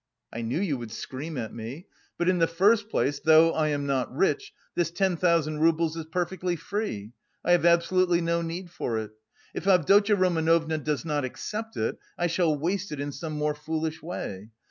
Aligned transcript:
"I 0.33 0.41
knew 0.41 0.59
you 0.59 0.79
would 0.79 0.91
scream 0.91 1.37
at 1.37 1.53
me; 1.53 1.85
but 2.17 2.27
in 2.27 2.39
the 2.39 2.47
first 2.47 2.89
place, 2.89 3.19
though 3.19 3.51
I 3.53 3.67
am 3.67 3.85
not 3.85 4.11
rich, 4.11 4.51
this 4.73 4.89
ten 4.89 5.15
thousand 5.15 5.59
roubles 5.59 5.95
is 5.95 6.05
perfectly 6.07 6.55
free; 6.55 7.11
I 7.45 7.51
have 7.51 7.67
absolutely 7.67 8.19
no 8.19 8.41
need 8.41 8.71
for 8.71 8.97
it. 8.97 9.11
If 9.53 9.67
Avdotya 9.67 10.15
Romanovna 10.15 10.79
does 10.79 11.05
not 11.05 11.23
accept 11.23 11.77
it, 11.77 11.99
I 12.17 12.25
shall 12.25 12.57
waste 12.57 12.91
it 12.91 12.99
in 12.99 13.11
some 13.11 13.33
more 13.33 13.53
foolish 13.53 14.01
way. 14.01 14.49